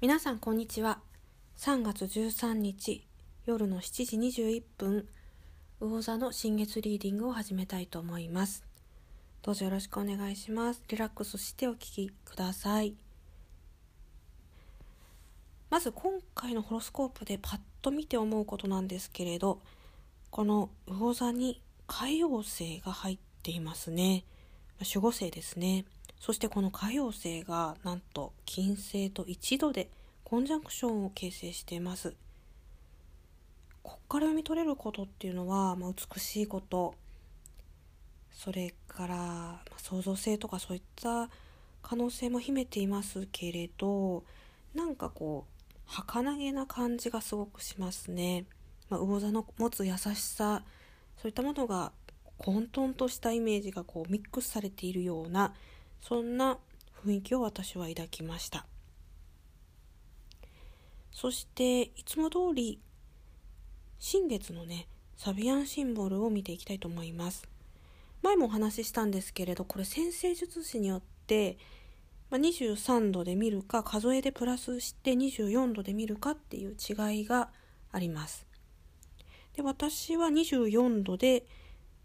[0.00, 0.98] 皆さんこんにちは。
[1.58, 3.06] 3月13日
[3.44, 5.06] 夜の7時21分
[5.78, 8.64] 魚座の新月リーディングを始めたいと思います。
[9.42, 10.82] どうぞよろしくお願いします。
[10.88, 12.94] リラックスしてお聞きください。
[15.68, 19.60] まず今回のホロスコープでパッと見て思うことなんですけれど
[20.30, 24.24] この魚座に海王星が入っていますね。
[24.80, 25.84] 守護星ですね。
[26.20, 29.90] そしてこの海王星がなんと金星と一度で
[30.22, 32.14] コンジャンクションを形成しています。
[33.82, 36.94] こっから読み取れることっていうのは、まあ、美しいこと。
[38.30, 41.28] それから、まあ、創造性とかそういった
[41.82, 44.24] 可能性も秘めていますけれど
[44.74, 48.46] なんかこう儚げな感じがすごくしますね、
[48.88, 50.62] まあ、魚座の持つ優しさ
[51.20, 51.92] そういったものが
[52.38, 55.52] 混沌としたイメージがこうミックスされているような
[56.00, 56.58] そんな
[57.04, 58.66] 雰囲気を私は抱きました。
[61.12, 62.80] そしていつも通り
[63.98, 67.48] 新月のねサビアンシンボルを見ていきたいと思います。
[68.22, 71.58] 前もお話ししたんですけれどこれ先生術師によって、
[72.30, 77.50] まあ、23度で見るか数えでプラスして24度で見るかっていう違いが
[77.92, 78.46] あります。
[79.54, 81.44] で私は24度で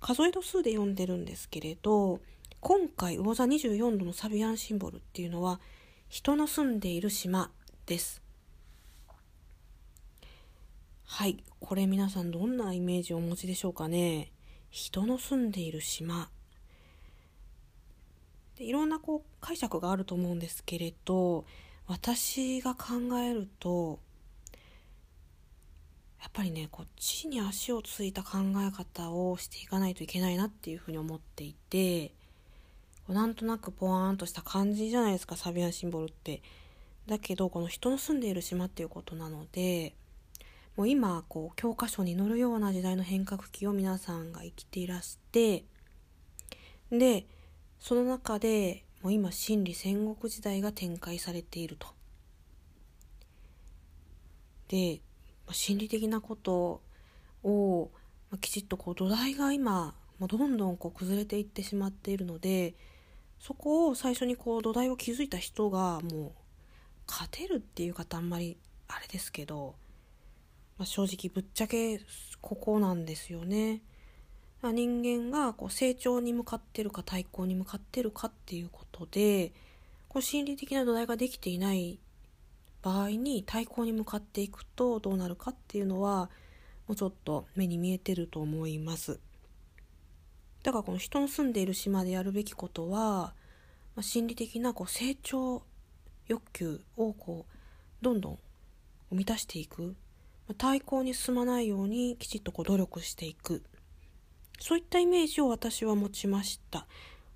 [0.00, 2.20] 数え度数で読んでるんですけれど
[2.64, 5.60] 今回魚座24度のサビアンシンボルっていうのは
[6.08, 7.50] 人の住んでいる島
[7.84, 8.22] です。
[11.04, 11.44] はい。
[11.60, 14.32] これ皆さんどんなイメージをお持ちでしょうかね？
[14.70, 16.30] 人の住んでいる島。
[18.56, 21.44] でいろんなこう解釈があると思うんですけれど
[21.86, 23.98] 私が考えると
[26.18, 32.14] やっぱりねこっちに足をついた考え方をしていかないといけないなっていうふうに思っていて
[33.08, 36.42] なんとなくポワーンとした感じじゃないですかサビアンシンボルって
[37.06, 39.94] だけどこの人の住んでいる島っていうことなので
[40.76, 45.64] もう今こう教科書に載るような時代の変革期を皆さんが生きていらして
[46.90, 47.26] で
[47.78, 51.88] その中でもう今真理戦国時代が展開されていると。
[54.68, 55.00] で
[55.52, 56.80] 心理的なこと
[57.42, 57.90] を
[58.40, 62.74] きちっとこう土台が今どんどんこう崩れていってしまっているので
[63.38, 66.32] そこを最初にこう土台を築いた人がもう
[67.06, 68.56] 勝てるっていう方あんまり
[68.88, 69.74] あれですけど、
[70.78, 72.00] まあ、正直ぶっちゃけ
[72.40, 73.82] ここなんですよね。
[74.62, 79.52] 人間がこう成長に向かってるか対抗に向かってるかっていうことで
[80.08, 81.98] こう心理的な土台ができていない
[82.80, 86.30] 場合に対抗に向かっていくとどうなるかっていうのは
[86.86, 89.20] もうちょっと目に見えてると思います。
[90.64, 93.34] だからこの人の住んでいる島でやるべきことは、
[93.94, 95.62] まあ、心理的なこう成長
[96.26, 98.38] 欲求をこうどんどん
[99.10, 99.82] 満たしていく、
[100.48, 103.62] まあ、対抗に進まないようにきちっとこう努力していく。
[104.58, 106.86] そういったイメージを私は持ちました。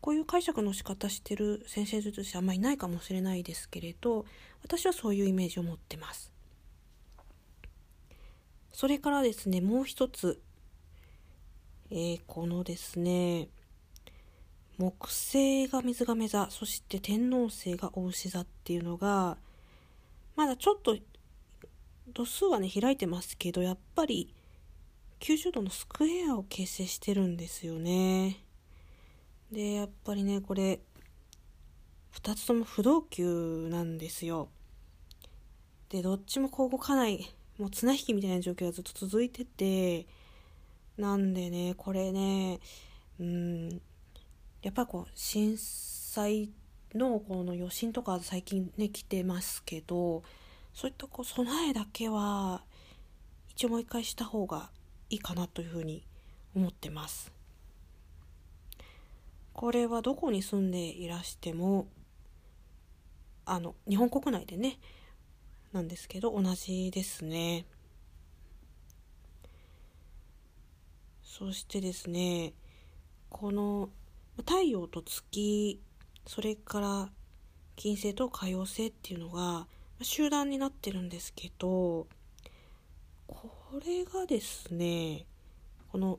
[0.00, 4.24] こういう解釈の仕方してる先生術師あんまりいないかもしれないですけれど
[4.64, 6.32] 私はそういうイメージを持ってます。
[8.72, 10.40] それからですねもう一つ
[11.94, 13.48] えー、このですね
[14.78, 19.36] 木星が水亀座そして天王星が牡牛座っていうのが
[20.34, 20.96] まだちょっと
[22.14, 24.34] 度数はね開いてますけどやっぱり
[25.20, 28.38] 90度のスクエアを形成してるんですよね。
[29.52, 30.80] でやっぱりねこれ
[32.14, 34.48] 2つとも不動級なんですよ。
[35.90, 40.06] でどっちもこう動かないもう綱引きみたいな状況がずっと続いてて
[40.96, 42.60] なんでねこれね
[43.18, 43.80] うん
[44.62, 46.50] やっぱこう震災
[46.94, 50.22] のこの余震とか最近ね来てますけど
[50.74, 52.62] そういったこう備えだけは
[53.48, 54.70] 一応もう一回した方が
[55.10, 56.06] いいかなというふうに
[56.54, 57.32] 思ってます。
[59.52, 61.86] これはどこに住んでいらしても
[63.44, 64.78] あの日本国内でね
[65.72, 67.66] なんですけど同じですね。
[71.38, 72.52] そしてですね
[73.30, 73.88] この
[74.36, 75.80] 太陽と月
[76.26, 77.08] それから
[77.74, 79.66] 金星と海王星っていうのが
[80.02, 82.06] 集団になってるんですけど
[83.26, 83.50] こ
[83.82, 85.24] れがですね
[85.90, 86.18] この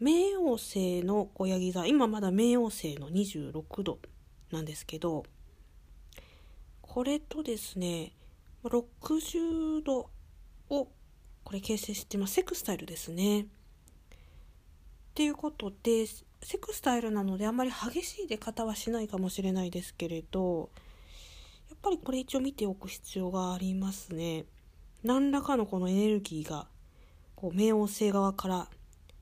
[0.00, 3.98] 冥王星の小ヤギ座今まだ冥王星の26度
[4.50, 5.26] なんですけど
[6.80, 8.12] これとですね
[8.64, 10.08] 60度
[10.70, 10.88] を
[11.44, 13.46] これ形成してますセクスタイルですね。
[15.14, 20.70] っていうことでセクスタイルなのであんまり激しい出方はしないかもしれないですけれど
[21.70, 24.44] やっぱりこれ一応見ておく必要がありますね。
[25.04, 26.66] 何らかのこのエネルギーが
[27.36, 28.68] こう冥王星側から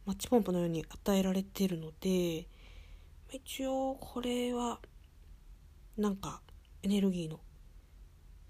[0.06, 2.46] マッチポンプのように与えられてるので
[3.30, 4.78] 一応これは
[5.98, 6.40] なんか
[6.82, 7.38] エネルギーの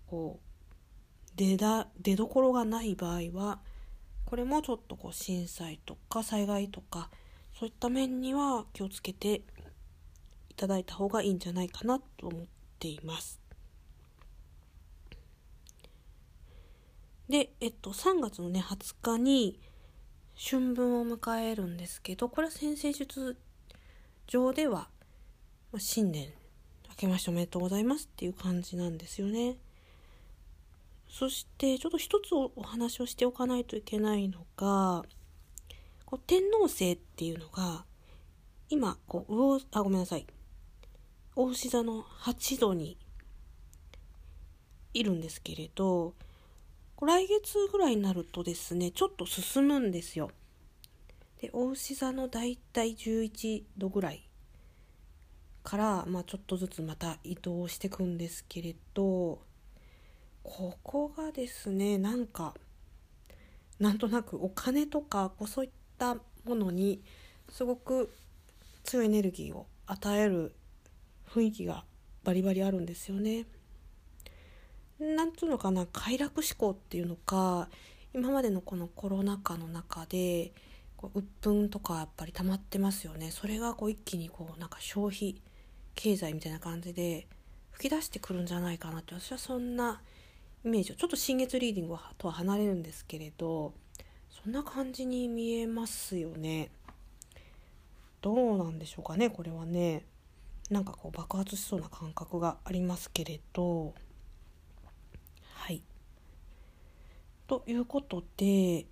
[0.07, 3.59] こう出だ出どころがない場合は
[4.27, 7.11] これもちょっとこう震災とか災害とか
[7.63, 9.43] そういった面には気をつけて
[10.49, 12.41] いただいた方がいいんじゃないかなと思っ
[12.81, 13.41] ています。
[17.29, 19.61] で、えっと、3月のね、20日に
[20.37, 23.37] 春分を迎えるんですけど、これは先生術
[24.27, 24.89] 上では、
[25.71, 26.31] まあ、新年
[26.89, 29.57] 明けましておめでとうございますっていう感じなんですよね。
[31.09, 35.05] そしてちょっと一つお話をしておかないといけないのが
[36.13, 37.87] こう天皇星っていうのが
[38.69, 40.27] 今こう魚あごめんなさい
[41.35, 42.99] 大牛座の8度に
[44.93, 46.13] いるんですけれど
[47.01, 50.31] 来月ぐらいになるとですねちょっと進むんですよ。
[51.41, 54.29] で大牛座のだいたい11度ぐらい
[55.65, 59.41] から、まあ、ちょっとずつまた移動していくんですけれど
[60.43, 62.53] ここがですねなんか
[63.81, 67.03] なんとなくお金とかこうそういったものに
[67.49, 68.13] すごく
[68.85, 70.55] 強いエネルギーを与える
[71.29, 71.85] 雰囲気が
[72.25, 73.47] バリバリあるんですよね。
[74.99, 77.69] なんつうのかな快楽志向っていうのか
[78.15, 80.53] 今までのこのコロナ禍の中で
[80.97, 85.43] こう鬱憤とかやっぱり溜まってますよねそれがこう一気にこうなんか消費
[85.97, 87.27] 経済みたいな感じで
[87.73, 90.01] 吹き出してくるんじゃないかなって私はそんな
[90.65, 93.75] イメージをちょっと新月リーディングとは離れるんですけれど
[94.33, 96.71] そんな感じに見えますよね。
[98.23, 100.05] どうなんでしょうかねこれはね。
[100.71, 103.95] なんかこう爆発しそうな感覚がありますけれど。
[105.55, 105.83] はい。
[107.47, 108.87] ということで、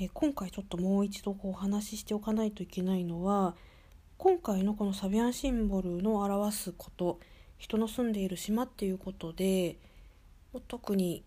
[0.00, 3.56] え今回ちょっともう一度こうお話ししておかないといけないのは
[4.16, 7.18] 今回のこのサビアンシンボルの表すこと
[7.56, 9.76] 人の住んでいる島っていうことで
[10.68, 11.24] 特に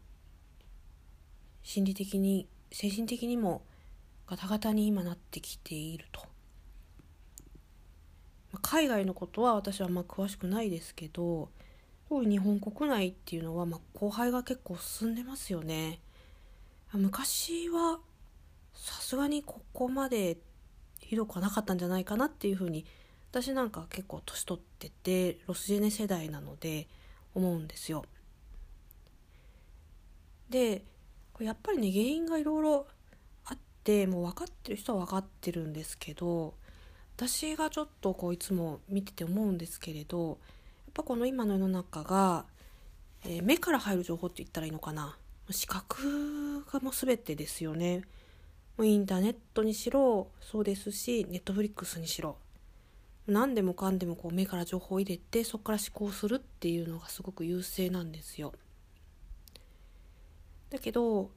[1.64, 3.62] 心理的に精神的にも
[4.28, 6.22] ガタガタに今なってきていると。
[8.62, 11.50] 海外のことは私はまあ詳しくないですけど
[12.10, 16.00] 日本国内っていうのはまあ後輩が結構進んでますよね。
[16.94, 18.00] 昔は
[18.74, 20.38] さすがにここまで
[21.00, 22.86] ひどくはなかったんじゃないかなっていうふうに
[23.32, 26.88] 私なんか結構年取っててロスジェネ世代なので
[27.34, 28.04] 思うんですよ。
[30.50, 30.84] で
[31.46, 32.88] やっぱりね原因がいろいろ
[33.46, 36.54] あってもう分かってる人は分かってるんですけど
[37.16, 40.38] 私がちょっとこういつも見てて思うんですけれどやっ
[40.94, 42.46] ぱこの今の世の中が、
[43.26, 45.16] えー、目から入る情報って言ったらいいのかな
[45.50, 48.04] 視覚がもう全てですよね。
[48.78, 52.38] もうインターネットにしろそうですしネットフリックスにしろ
[53.28, 58.54] 何でもかんでもこう目から情報を入れてそこから思考するっていうのがすごく優勢なんですよ。
[60.72, 61.30] だけど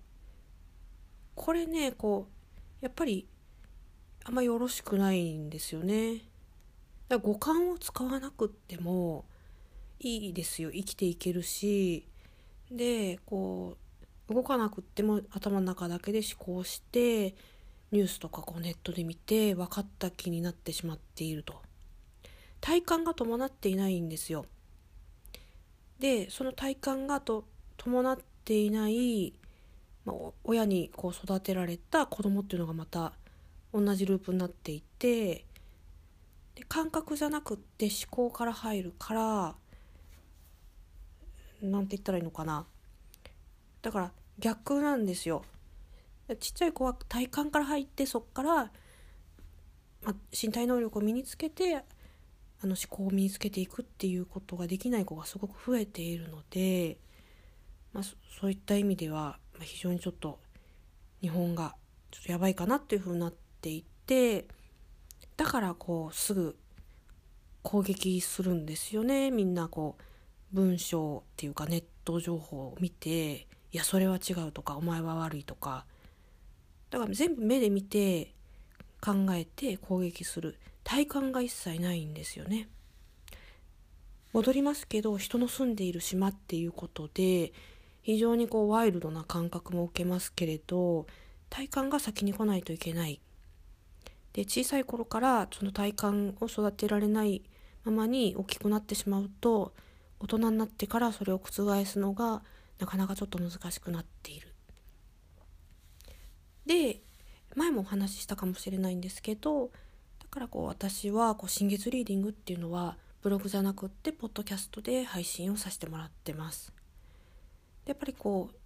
[1.35, 2.29] これねこ
[2.81, 3.27] うやっぱり
[4.25, 6.15] あんまよろしくないんですよね。
[6.15, 6.25] だか
[7.11, 9.27] ら五感を使わなくっても
[10.01, 10.71] いいですよ。
[10.71, 12.09] 生きていけるし。
[12.71, 13.77] でこ
[14.31, 17.35] う動かなくっても頭の中だけで思考して
[17.93, 21.61] ニュースとかこうネットで見て分かった気になってしまっていると。
[22.61, 24.47] 体感が伴っていないんですよ。
[25.99, 27.45] でその体感がと
[27.77, 29.33] 伴っていない、
[30.05, 33.13] まあ、親にこう育てられた子供っていうのがまた
[33.73, 35.45] 同じループになっていて
[36.55, 39.55] で感覚じゃなくって思考から入るから
[41.63, 42.67] なんて言ったらいいのかな。
[43.83, 45.45] だから逆なんですよ。
[46.41, 48.71] ちっちゃい子は体幹から入ってそっから、
[50.03, 51.83] ま身体能力を身につけてあ
[52.63, 56.99] の思考を身につけていくっていうことができない子がすごく増えているので、
[57.95, 60.39] まあ、そういった意味では、ま非常にちょっと
[61.23, 61.75] 日本が
[62.11, 64.47] ちょっとやばいかなっていうふうになっていて
[65.37, 66.57] だからこうすぐ
[67.63, 69.31] 攻撃するんですよね。
[69.31, 75.87] みんなこう文章っていうかネット情報を見ていやそれは違うとかお前は悪いとか。
[76.91, 78.35] だから全部目で見て
[79.01, 80.59] 考えて攻撃する。
[80.85, 82.69] 体感が一切ないんですよね。
[84.35, 87.53] 戻りますけど人の住んでいる島っていうことで
[88.05, 91.07] 非常にこうワイルドな感覚も受けますけれど
[91.49, 93.19] 体感が先に来ないといけない
[94.35, 97.43] で小さい頃からその体感を育てられない
[97.83, 99.73] ままに大きくなってしまうと
[100.21, 102.43] 大人になってからそれを覆すのが
[102.79, 104.49] なかなかちょっと難しくなっている。
[106.67, 107.01] で
[107.57, 109.71] 前もお話ししたかもしれないんですけど
[110.19, 116.74] だからこう私はこう新月リーディングっていうのはブログじゃなくってポッドキャストで配信をさせてもらってます。
[117.95, 118.57] やっぱりこう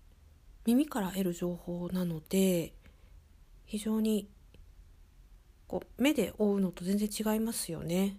[0.64, 2.72] 耳から得る情報なので
[3.66, 4.26] 非常に
[5.66, 8.16] こう目で追うのと全然違いますよね。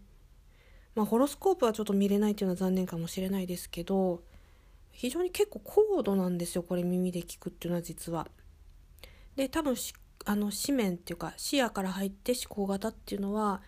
[0.93, 4.21] まあ、ホロスコープはちょっと見れないっていうのは残念かもしれないですけど
[4.91, 8.27] 非常に結構高度なんですよこれ耳で聞くっていうのは実は。
[9.35, 9.75] で多分
[10.25, 13.63] あの紙面っていうか視野から入って思考型っていうのは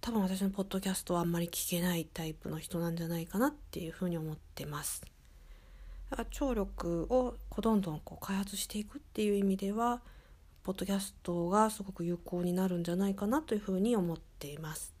[0.00, 5.02] 多分私のポッドキャストはあんまり聞けないタイプの人なんじゃないかなっていうふうに思ってます。
[6.30, 10.00] 聴力をこうどんどんこう開発していくっていう意味では
[10.62, 14.92] ポッドキャストがすごく有効になるんじゃないかなというふうに思っています。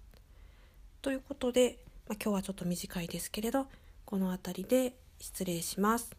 [1.02, 3.66] ということで、まあ、今日はちょっと短いですけれど
[4.04, 6.10] この辺りで失礼します。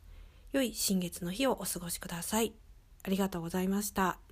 [0.54, 2.54] 良い新月の日をお過ごしください。
[3.04, 4.31] ありがとうございました。